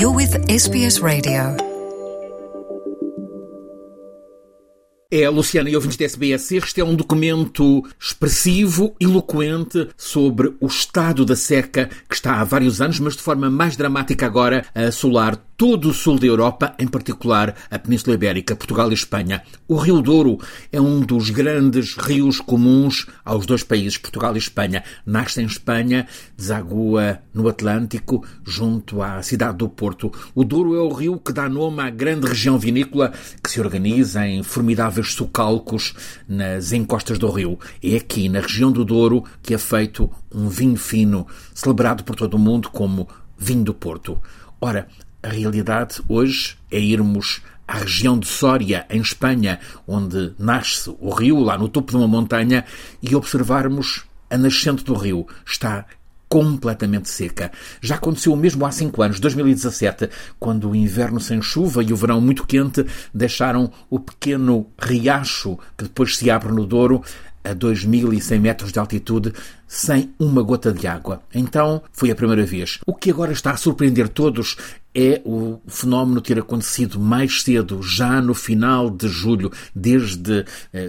You're 0.00 0.16
with 0.16 0.32
SBS 0.48 0.98
Radio. 1.02 1.58
É, 5.10 5.28
Luciana 5.28 5.68
e 5.68 5.76
ouvintes 5.76 5.98
da 5.98 6.06
SBS, 6.06 6.52
este 6.52 6.80
é 6.80 6.84
um 6.84 6.94
documento 6.94 7.82
expressivo, 8.00 8.96
eloquente, 8.98 9.90
sobre 9.98 10.54
o 10.58 10.66
estado 10.66 11.26
da 11.26 11.36
seca 11.36 11.90
que 12.08 12.14
está 12.14 12.40
há 12.40 12.44
vários 12.44 12.80
anos, 12.80 12.98
mas 12.98 13.14
de 13.14 13.22
forma 13.22 13.50
mais 13.50 13.76
dramática 13.76 14.24
agora, 14.24 14.64
a 14.74 14.84
assolar 14.84 15.38
todo 15.60 15.90
o 15.90 15.92
sul 15.92 16.18
da 16.18 16.26
Europa, 16.26 16.74
em 16.78 16.88
particular 16.88 17.54
a 17.70 17.78
Península 17.78 18.14
Ibérica, 18.14 18.56
Portugal 18.56 18.90
e 18.90 18.94
Espanha. 18.94 19.42
O 19.68 19.76
Rio 19.76 20.00
Douro 20.00 20.38
é 20.72 20.80
um 20.80 21.00
dos 21.00 21.28
grandes 21.28 21.98
rios 21.98 22.40
comuns 22.40 23.06
aos 23.22 23.44
dois 23.44 23.62
países, 23.62 23.98
Portugal 23.98 24.34
e 24.34 24.38
Espanha. 24.38 24.82
Nasce 25.04 25.42
em 25.42 25.44
Espanha, 25.44 26.08
desagua 26.34 27.18
no 27.34 27.46
Atlântico, 27.46 28.26
junto 28.42 29.02
à 29.02 29.22
cidade 29.22 29.58
do 29.58 29.68
Porto. 29.68 30.10
O 30.34 30.44
Douro 30.44 30.76
é 30.76 30.80
o 30.80 30.94
rio 30.94 31.18
que 31.18 31.30
dá 31.30 31.46
nome 31.46 31.82
à 31.82 31.90
grande 31.90 32.26
região 32.26 32.58
vinícola 32.58 33.12
que 33.44 33.50
se 33.50 33.60
organiza 33.60 34.26
em 34.26 34.42
formidáveis 34.42 35.12
socalcos 35.12 35.92
nas 36.26 36.72
encostas 36.72 37.18
do 37.18 37.30
rio. 37.30 37.58
É 37.84 37.96
aqui, 37.96 38.30
na 38.30 38.40
região 38.40 38.72
do 38.72 38.82
Douro, 38.82 39.24
que 39.42 39.52
é 39.52 39.58
feito 39.58 40.10
um 40.34 40.48
vinho 40.48 40.78
fino, 40.78 41.26
celebrado 41.52 42.02
por 42.02 42.16
todo 42.16 42.32
o 42.32 42.38
mundo 42.38 42.70
como 42.70 43.06
vinho 43.36 43.64
do 43.64 43.74
Porto. 43.74 44.18
Ora, 44.58 44.88
a 45.22 45.28
realidade 45.28 46.02
hoje 46.08 46.56
é 46.70 46.78
irmos 46.78 47.42
à 47.66 47.78
região 47.78 48.18
de 48.18 48.26
Sória, 48.26 48.86
em 48.90 49.00
Espanha, 49.00 49.60
onde 49.86 50.32
nasce 50.38 50.94
o 50.98 51.10
rio, 51.10 51.38
lá 51.38 51.56
no 51.56 51.68
topo 51.68 51.92
de 51.92 51.96
uma 51.96 52.08
montanha, 52.08 52.64
e 53.02 53.14
observarmos 53.14 54.04
a 54.28 54.36
nascente 54.36 54.82
do 54.82 54.94
rio. 54.94 55.26
Está 55.46 55.86
completamente 56.28 57.08
seca. 57.08 57.50
Já 57.80 57.96
aconteceu 57.96 58.32
o 58.32 58.36
mesmo 58.36 58.64
há 58.64 58.70
cinco 58.70 59.02
anos, 59.02 59.18
2017, 59.18 60.08
quando 60.38 60.70
o 60.70 60.76
inverno 60.76 61.20
sem 61.20 61.42
chuva 61.42 61.82
e 61.82 61.92
o 61.92 61.96
verão 61.96 62.20
muito 62.20 62.46
quente 62.46 62.86
deixaram 63.12 63.70
o 63.90 63.98
pequeno 63.98 64.66
riacho 64.80 65.58
que 65.76 65.84
depois 65.84 66.16
se 66.16 66.30
abre 66.30 66.52
no 66.52 66.64
Douro 66.64 67.02
a 67.42 67.54
2.100 67.54 68.40
metros 68.40 68.72
de 68.72 68.78
altitude 68.78 69.32
sem 69.70 70.12
uma 70.18 70.42
gota 70.42 70.72
de 70.72 70.84
água. 70.88 71.22
Então 71.32 71.80
foi 71.92 72.10
a 72.10 72.14
primeira 72.16 72.44
vez. 72.44 72.80
O 72.84 72.92
que 72.92 73.08
agora 73.08 73.30
está 73.30 73.52
a 73.52 73.56
surpreender 73.56 74.08
todos 74.08 74.56
é 74.94 75.22
o 75.24 75.60
fenómeno 75.68 76.20
ter 76.20 76.38
acontecido 76.38 76.98
mais 76.98 77.42
cedo, 77.42 77.80
já 77.82 78.20
no 78.20 78.34
final 78.34 78.90
de 78.90 79.06
julho, 79.06 79.52
desde 79.74 80.44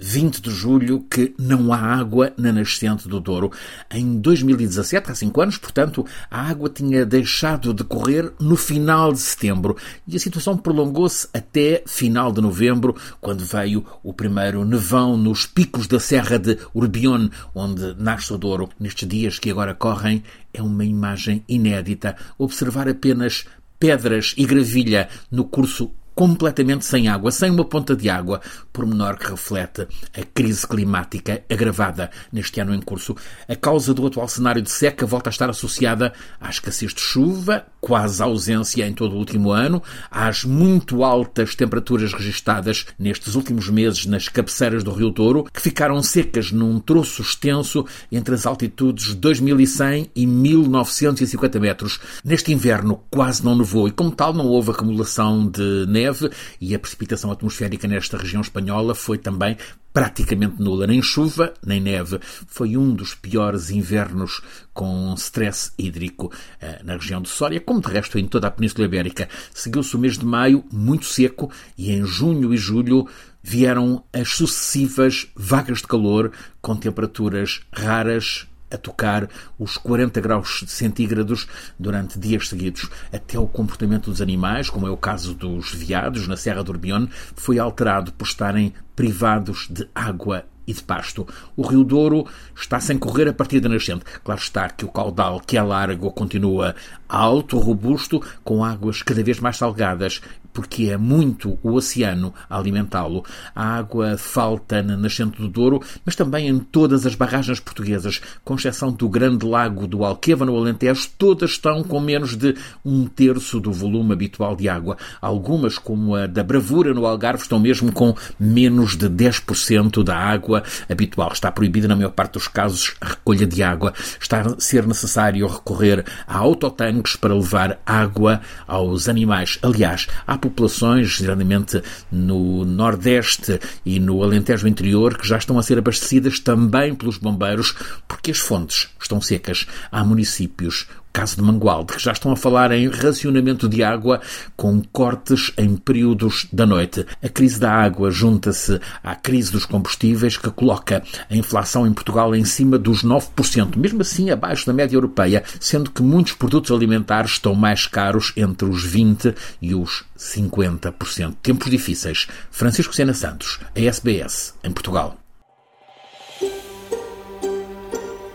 20 0.00 0.36
eh, 0.36 0.40
de 0.42 0.50
julho, 0.50 1.00
que 1.10 1.34
não 1.38 1.72
há 1.72 1.78
água 1.78 2.32
na 2.36 2.52
nascente 2.52 3.08
do 3.08 3.20
Douro. 3.20 3.50
Em 3.90 4.18
2017, 4.18 5.10
há 5.10 5.14
cinco 5.14 5.40
anos, 5.40 5.56
portanto, 5.56 6.04
a 6.30 6.42
água 6.42 6.68
tinha 6.68 7.06
deixado 7.06 7.72
de 7.72 7.84
correr 7.84 8.30
no 8.38 8.56
final 8.56 9.12
de 9.12 9.18
setembro 9.18 9.76
e 10.06 10.14
a 10.16 10.20
situação 10.20 10.56
prolongou-se 10.56 11.28
até 11.32 11.82
final 11.86 12.30
de 12.30 12.40
novembro, 12.42 12.94
quando 13.20 13.44
veio 13.44 13.84
o 14.02 14.12
primeiro 14.12 14.64
nevão 14.64 15.16
nos 15.16 15.46
picos 15.46 15.86
da 15.86 15.98
Serra 15.98 16.38
de 16.38 16.58
Urbion, 16.74 17.28
onde 17.54 17.94
nasce 17.98 18.32
o 18.32 18.38
Douro. 18.38 18.65
Nestes 18.78 19.08
dias 19.08 19.38
que 19.38 19.50
agora 19.50 19.74
correm, 19.74 20.22
é 20.52 20.62
uma 20.62 20.84
imagem 20.84 21.44
inédita. 21.48 22.16
Observar 22.38 22.88
apenas 22.88 23.46
pedras 23.78 24.34
e 24.36 24.44
gravilha 24.44 25.08
no 25.30 25.44
curso 25.44 25.92
completamente 26.16 26.86
sem 26.86 27.08
água, 27.08 27.30
sem 27.30 27.50
uma 27.50 27.64
ponta 27.64 27.94
de 27.94 28.08
água, 28.08 28.40
por 28.72 28.86
menor 28.86 29.18
que 29.18 29.30
reflete 29.30 29.86
a 30.14 30.24
crise 30.24 30.66
climática 30.66 31.44
agravada 31.48 32.10
neste 32.32 32.58
ano 32.58 32.74
em 32.74 32.80
curso. 32.80 33.14
A 33.46 33.54
causa 33.54 33.92
do 33.92 34.06
atual 34.06 34.26
cenário 34.26 34.62
de 34.62 34.70
seca 34.70 35.04
volta 35.04 35.28
a 35.28 35.30
estar 35.30 35.50
associada 35.50 36.14
à 36.40 36.48
escassez 36.48 36.94
de 36.94 37.02
chuva, 37.02 37.66
quase 37.82 38.22
ausência 38.22 38.86
em 38.86 38.94
todo 38.94 39.14
o 39.14 39.18
último 39.18 39.50
ano, 39.50 39.82
às 40.10 40.42
muito 40.42 41.04
altas 41.04 41.54
temperaturas 41.54 42.14
registadas 42.14 42.86
nestes 42.98 43.34
últimos 43.34 43.68
meses 43.68 44.06
nas 44.06 44.26
cabeceiras 44.26 44.82
do 44.82 44.92
Rio 44.92 45.10
Douro, 45.10 45.44
que 45.52 45.60
ficaram 45.60 46.02
secas 46.02 46.50
num 46.50 46.80
troço 46.80 47.20
extenso 47.20 47.84
entre 48.10 48.34
as 48.34 48.46
altitudes 48.46 49.14
2100 49.14 50.10
e 50.16 50.26
1950 50.26 51.60
metros. 51.60 52.00
Neste 52.24 52.54
inverno 52.54 53.02
quase 53.10 53.44
não 53.44 53.54
nevou 53.54 53.86
e, 53.86 53.90
como 53.90 54.10
tal, 54.10 54.32
não 54.32 54.46
houve 54.46 54.70
acumulação 54.70 55.46
de 55.46 55.84
neve 55.86 56.05
neve 56.06 56.30
e 56.60 56.74
a 56.74 56.78
precipitação 56.78 57.30
atmosférica 57.30 57.88
nesta 57.88 58.16
região 58.16 58.40
espanhola 58.40 58.94
foi 58.94 59.18
também 59.18 59.56
praticamente 59.92 60.60
nula. 60.60 60.86
Nem 60.86 61.02
chuva, 61.02 61.54
nem 61.64 61.80
neve. 61.80 62.20
Foi 62.46 62.76
um 62.76 62.94
dos 62.94 63.14
piores 63.14 63.70
invernos 63.70 64.42
com 64.72 65.14
stress 65.14 65.72
hídrico 65.78 66.30
eh, 66.60 66.80
na 66.84 66.94
região 66.94 67.20
de 67.20 67.28
Sória, 67.28 67.60
como 67.60 67.80
de 67.80 67.88
resto 67.88 68.18
em 68.18 68.26
toda 68.26 68.46
a 68.46 68.50
Península 68.50 68.86
Ibérica. 68.86 69.28
Seguiu-se 69.54 69.96
o 69.96 69.98
mês 69.98 70.18
de 70.18 70.24
maio 70.24 70.64
muito 70.72 71.06
seco 71.06 71.50
e 71.76 71.92
em 71.92 72.04
junho 72.04 72.52
e 72.52 72.56
julho 72.56 73.08
vieram 73.42 74.04
as 74.12 74.30
sucessivas 74.30 75.28
vagas 75.34 75.78
de 75.78 75.86
calor 75.86 76.32
com 76.60 76.76
temperaturas 76.76 77.60
raras 77.72 78.46
a 78.70 78.76
tocar 78.76 79.28
os 79.58 79.76
40 79.76 80.20
graus 80.20 80.64
centígrados 80.66 81.46
durante 81.78 82.18
dias 82.18 82.48
seguidos. 82.48 82.88
Até 83.12 83.38
o 83.38 83.46
comportamento 83.46 84.10
dos 84.10 84.20
animais, 84.20 84.70
como 84.70 84.86
é 84.86 84.90
o 84.90 84.96
caso 84.96 85.34
dos 85.34 85.72
veados 85.74 86.26
na 86.26 86.36
Serra 86.36 86.62
do 86.62 86.72
Urbion, 86.72 87.06
foi 87.34 87.58
alterado 87.58 88.12
por 88.12 88.26
estarem 88.26 88.72
privados 88.94 89.68
de 89.70 89.88
água 89.94 90.44
e 90.66 90.72
de 90.72 90.82
pasto. 90.82 91.26
O 91.56 91.62
Rio 91.62 91.84
Douro 91.84 92.26
está 92.54 92.80
sem 92.80 92.98
correr 92.98 93.28
a 93.28 93.32
partir 93.32 93.60
da 93.60 93.68
nascente. 93.68 94.04
Claro 94.24 94.40
está 94.40 94.68
que 94.68 94.84
o 94.84 94.88
caudal, 94.88 95.40
que 95.40 95.56
é 95.56 95.62
largo, 95.62 96.10
continua 96.10 96.74
alto, 97.08 97.58
robusto, 97.58 98.20
com 98.42 98.64
águas 98.64 99.02
cada 99.02 99.22
vez 99.22 99.38
mais 99.38 99.56
salgadas 99.56 100.20
porque 100.56 100.84
é 100.84 100.96
muito 100.96 101.58
o 101.62 101.74
oceano 101.74 102.32
a 102.48 102.58
alimentá-lo. 102.58 103.22
A 103.54 103.76
água 103.76 104.16
falta 104.16 104.82
na 104.82 104.96
nascente 104.96 105.36
do 105.36 105.48
Douro, 105.48 105.82
mas 106.02 106.16
também 106.16 106.48
em 106.48 106.58
todas 106.58 107.04
as 107.04 107.14
barragens 107.14 107.60
portuguesas, 107.60 108.22
com 108.42 108.54
exceção 108.54 108.90
do 108.90 109.06
grande 109.06 109.44
lago 109.44 109.86
do 109.86 110.02
Alqueva, 110.02 110.46
no 110.46 110.56
Alentejo, 110.56 111.10
todas 111.18 111.50
estão 111.50 111.84
com 111.84 112.00
menos 112.00 112.34
de 112.34 112.54
um 112.82 113.04
terço 113.04 113.60
do 113.60 113.70
volume 113.70 114.14
habitual 114.14 114.56
de 114.56 114.66
água. 114.66 114.96
Algumas, 115.20 115.76
como 115.76 116.14
a 116.14 116.26
da 116.26 116.42
Bravura, 116.42 116.94
no 116.94 117.04
Algarve, 117.04 117.42
estão 117.42 117.58
mesmo 117.58 117.92
com 117.92 118.14
menos 118.40 118.96
de 118.96 119.10
10% 119.10 120.02
da 120.02 120.16
água 120.56 120.62
habitual. 120.88 121.32
Está 121.32 121.50
proibida, 121.50 121.88
na 121.88 121.96
maior 121.96 122.10
parte 122.10 122.34
dos 122.34 122.48
casos, 122.48 122.94
a 123.00 123.08
recolha 123.10 123.46
de 123.46 123.62
água. 123.62 123.92
Está 124.20 124.40
a 124.40 124.60
ser 124.60 124.86
necessário 124.86 125.46
recorrer 125.46 126.04
a 126.26 126.38
autotanques 126.38 127.16
para 127.16 127.34
levar 127.34 127.78
água 127.84 128.40
aos 128.66 129.08
animais. 129.08 129.58
Aliás, 129.62 130.06
há 130.26 130.38
populações, 130.38 131.08
geralmente 131.08 131.82
no 132.10 132.64
Nordeste 132.64 133.60
e 133.84 133.98
no 133.98 134.22
Alentejo 134.22 134.68
interior, 134.68 135.16
que 135.18 135.28
já 135.28 135.36
estão 135.36 135.58
a 135.58 135.62
ser 135.62 135.78
abastecidas 135.78 136.40
também 136.40 136.94
pelos 136.94 137.18
bombeiros, 137.18 137.74
porque 138.06 138.30
as 138.30 138.38
fontes 138.38 138.88
estão 139.00 139.20
secas. 139.20 139.66
Há 139.90 140.04
municípios 140.04 140.86
caso 141.16 141.36
de 141.36 141.42
Mangualde, 141.42 141.94
que 141.94 142.02
já 142.02 142.12
estão 142.12 142.30
a 142.30 142.36
falar 142.36 142.70
em 142.72 142.88
racionamento 142.88 143.70
de 143.70 143.82
água 143.82 144.20
com 144.54 144.82
cortes 144.92 145.50
em 145.56 145.74
períodos 145.74 146.46
da 146.52 146.66
noite. 146.66 147.06
A 147.22 147.28
crise 147.30 147.58
da 147.58 147.72
água 147.72 148.10
junta-se 148.10 148.78
à 149.02 149.14
crise 149.14 149.50
dos 149.50 149.64
combustíveis, 149.64 150.36
que 150.36 150.50
coloca 150.50 151.02
a 151.30 151.34
inflação 151.34 151.86
em 151.86 151.92
Portugal 151.94 152.34
em 152.34 152.44
cima 152.44 152.76
dos 152.76 153.02
9%, 153.02 153.78
mesmo 153.78 154.02
assim 154.02 154.28
abaixo 154.28 154.66
da 154.66 154.74
média 154.74 154.94
europeia, 154.94 155.42
sendo 155.58 155.90
que 155.90 156.02
muitos 156.02 156.34
produtos 156.34 156.70
alimentares 156.70 157.30
estão 157.30 157.54
mais 157.54 157.86
caros 157.86 158.34
entre 158.36 158.68
os 158.68 158.86
20% 158.86 159.34
e 159.62 159.74
os 159.74 160.04
50%. 160.18 161.34
Tempos 161.42 161.70
difíceis. 161.70 162.26
Francisco 162.50 162.94
Sena 162.94 163.14
Santos, 163.14 163.58
a 163.74 163.80
SBS, 163.80 164.52
em 164.62 164.70
Portugal. 164.70 165.16